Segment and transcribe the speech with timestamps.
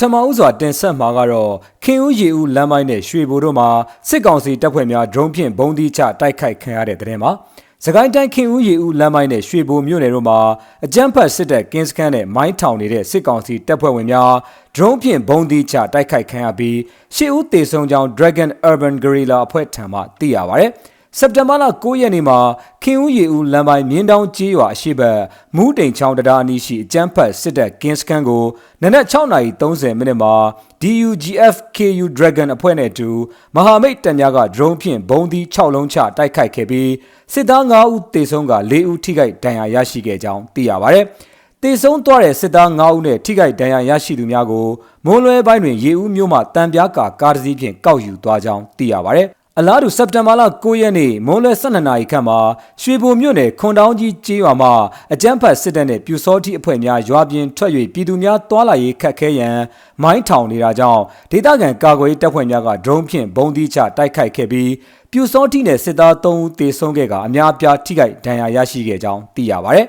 [0.00, 1.52] ထမဦးစွာတင်ဆက်မှာကတော့
[1.84, 3.68] ခင်ဦးရီဦးလမ်းမိုင်းနဲ့ရွှေဘိုတို့မှာ
[4.08, 7.30] စစ်ကောင်စီတပ်ဖွဲ့များဒရုန်းဖြင့်ဘုံဒီချတိုက်ခိုက်ခံရတဲ့တဲ့မှာ
[7.84, 10.38] စကိုင်းတိုင်းခင်ဦးရီဦးလမ်းမိုင်းနဲ့ရွှေဘိုမြို့နယ်တို့မှာ
[10.84, 14.32] အကြမ်းဖက်စစ်တပ်ကင်းစခန်းနဲ့မိုင်းထောင်နေတဲ့စစ်ကောင်စီတပ်ဖွဲ့ဝင်များ
[14.76, 16.78] ဒရုန်းဖြင့်ဘုံဒီချတိုက်ခိုက်ခံရပြီး
[17.14, 20.66] ရှေ့ဦးတေဆုံကြောင် Dragon Urban Guerrilla အဖွဲ့ထံမှသိရပါဗျ။
[21.18, 22.38] စက်တင်ဘာလ9ရက်နေ့မှာ
[22.82, 25.20] ခင်ဦးရီဦးလမ်းပိုင်းမြင်းတောင်ကျေးရွာအရှိတ်
[25.56, 28.44] မူးတိန်ချောင်းတရားအနီးရှိအကျန်းဖတ်စစ်တပ်ကင်းစခန်းကို
[28.82, 30.34] နနက်6:30မိနစ်မှာ
[30.82, 33.10] DUGF KU Dragon အဖွဲ့နဲ့အတူ
[33.54, 36.90] မဟာမိတ်တပ်များက drone ဖြင့်ဘုံသီး6လုံးချတိုက်ခိုက်ခဲ့ပြီး
[37.32, 41.00] စစ်သား9ဦးသေဆုံးက4ဦးထိခိုက်ဒဏ်ရာရရှိခဲ့ကြောင်းသိရပါဗျ။
[41.62, 44.66] တေဆုံးသွားတဲ့စစ်သား9ဦးနဲ့ထိခိုက်ဒဏ်ရာရရှိသူများကို
[45.04, 49.24] မွန်းလွဲပိုင်းတွင်ရေဦးမြို့မှတံပြားကာကားတစ်စီးဖြင့်ကောက်ယူသွားကြောင်းသိရပါဗျ။
[49.58, 52.38] အလားတူစက်တင်ဘာလ9ရက်နေ့မွန်းလွဲ12နာရီခန့်မှာ
[52.82, 54.72] ရွှေဘိုမြို့နယ်ခွန်တောင်းကြီးကျေးရွာမှာ
[55.12, 59.56] အကြမ်းဖက်စစ်တပ်နဲ့ပြူစောတိအဖွဲ့များရွာပြင်ထွက်၍ပြည်သူများတွာလာရေးခတ်ခဲရန်
[60.02, 64.70] မိုင်းထောင်နေတာကြောင့်ဒေသခံကာကွယ်ရေးတပ်ဖွဲ့များကဒရုန်းဖြင့်ဘုံသီးချတိုက်ခိုက်ခဲ့ပြီး
[65.10, 69.82] ပြူစောတိနဲ့စစ်သား3ဦးသေဆုံးခဲ့ကအများအပြားထိခိုက်ဒဏ်ရာရရှိခဲ့ကြောင်းသိရပါဗျ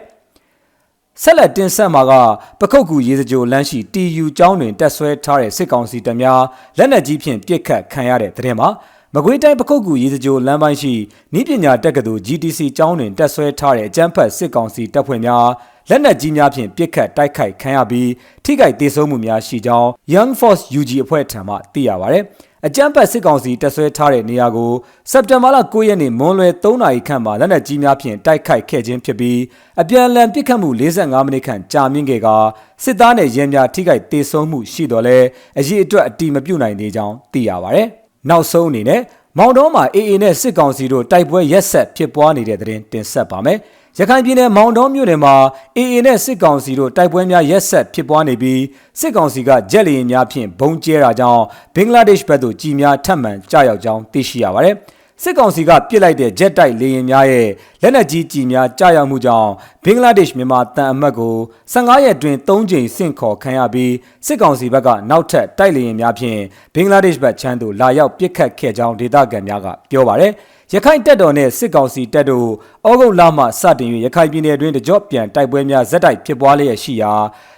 [1.22, 2.14] ။ဆက်လက်တင်ဆက်မှာက
[2.59, 6.41] ပခုတ်ကူရေစကြိုလမ်းရှိ TU ကျောင်းတွင်တက်ဆွဲထားတဲ့စစ်ကောင်စီတပ်များ
[6.78, 8.69] လက်နက်ကြီးဖြင့်ပစ်ခတ်ခံရတဲ့တဲ့ထဲမှာ
[9.16, 10.94] မကွေးတိုင်းပခုတ်ကူရေစကြိုလမ်းပိုင်းရှိ
[11.39, 15.45] ဤပညာတက္ကသိုလ် GTC ကျောင်းတွင်တက်ဆွဲထားတဲ့အကြမ်းဖက်စစ်ကောင်စီတပ်ဖွဲ့များ
[15.89, 18.09] လက်နက်ကြီးများဖြင့်ပစ်ခတ်တိုက်ခိုက်ခံရပြီး
[18.44, 22.17] ထိခိုက်ဒေဆုံးမှုများရှိကြောင်း Young Force UG အဖွဲ့ထံမှသိရပါဗျ။
[22.67, 24.72] အကြမ်းဖက်စစ်ကောင်စီတပ်ဆွဲထားတဲ့နေရာကို
[25.11, 29.39] စက်တင်ဘာလ9ရက်နေ့မွန်းလွဲ3နာရီခန့်မှာလက်နက်ကြီးများဖြင့်တိုက်ခိုက်ခဲ့ခြင်းဖြစ်ပြီး
[29.81, 32.35] အပြန်အလှန်ပစ်ခတ်မှု45မိနစ်ခန့်ကြာမြင့်ခဲ့ကာ
[32.84, 35.18] စစ်သားနဲ့ရဲများထိခိုက်ဒေဆုံးမှုရှိတော်လဲ
[35.59, 37.84] အရေးအတွက်အတိမပြုတ်နိုင်သေးကြောင်းသိရပါဗျ။
[38.29, 39.01] နောက်ဆုံးအနေနဲ့
[39.38, 43.57] မောင်တော်မှာ AA နဲ့စစ်ကောင်စီတို့တိုက်ပွဲရက်ဆက်ဖြစ်ပွားနေတဲ့တဲ့တင်တင်ဆက်ပါမယ်။
[44.00, 45.35] ရခိုင်ပြည်နယ်မောင်တော်မြို့နယ်မှာ
[45.78, 48.62] AA နဲ့စစ်ကောင်စီတို့တိုက်ပွဲများရက်ဆက်ဖြစ်ပွားနေပြီး
[49.00, 51.44] စစ်ကောင်စီကဂျက်လီရင်များဖြင့်ဘုံကျဲတာကြောင့်
[51.75, 54.75] ဘင်္ဂလားဒေ့ရှ်ဘက်သို့ကြီးများထပ်မံကြားရောက်ကြောင်းသိရှိရပါတယ်။
[55.22, 57.50] စစ်ကောင်စီကပစ်လိုက်တဲ့ဂျက်တိုက်လေယာဉ်များရဲ့
[57.81, 59.51] လက်နက်ကြီးကြီးများကြားရောက်မှုကြောင့်
[59.84, 61.35] ဘင်္ဂလားဒေ့ရှ်မြန်မာတန်အမတ်ကို
[61.74, 63.94] 15ရက်တွင်3ကြိမ်ဆင့်ခေါ်ခံရပြီး
[64.25, 66.40] စစ်ကောင်စီဘက်ကနောက်ထပ်တိုက်လေယာဉ်များဖြင့်
[66.74, 70.31] ဘင်္ဂလားဒေ့ရှ်ဘက်ချမ်းသို့လာရောက်ပစ်ခတ်ခဲ့ကြောင်းဒေသခံများကပြောပါတယ်။
[70.75, 72.50] ရခိုင်တပ်တော်နဲ့စစ်ကောင်စီတပ်တို့
[72.89, 77.13] ဩဂုတ်လမှစတင်၍ရခိုင်ပြည်နယ်တွင်တကြော့ပြန်တိုက်ပွဲများဇက်တိုက်ဖြစ်ပွားလျက်ရှိရာ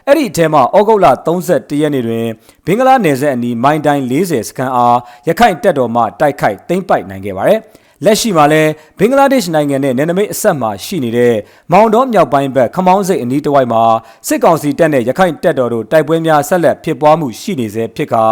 [0.07, 2.25] အဲ့ဒီအထက်မှာဩဂုတ်လ31ရက်နေ့တွင်
[2.65, 7.59] ဘင်္ဂလားနယ်စပ်အနီးမိုင်းတိုင်း40စခန်းအားရခိုင်တပ်တော်မှတိုက်ခိုက်သိမ်းပိုက်နိုင်ခဲ့ပါတယ်။
[8.03, 11.35] လက်ရှိမှာလည်းဘင်္ဂလားဒေ့ရှ်နိုင်ငံနဲ့နယ်နိမိတ်အဆက်မှာရှိနေတဲ့
[11.71, 13.83] မောင်တော်မြောက်ပိုင်းဘက်ခမောင်းစိတ်အနီးတစ်ဝိုက်မှာ
[14.27, 18.23] စစ်ကောင်စီတပ်နဲ့ရခိုင်တပ်တော်တို့တိုက်ပွဲများဆက်လက်ဖြစ်ပွားမှုရှိနေစေဖြစ်ကာ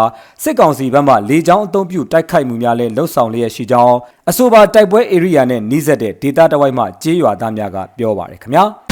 [0.43, 3.97] စစ်ကောင်စီဘက်မှလေကြောင်းအုံပြုတိုက်ခိုက်မှုများလည်းလှုပ်ဆောင်လျက်ရှိကြောင်း
[4.29, 8.65] အဆိုပါတိုက်ပွဲဧရိယာနဲ့နှိစက်တဲ့ဒေသတစ်ဝိုက်မှကြေးရွာသားများကပြောပါတယ်ခင်ဗျာ။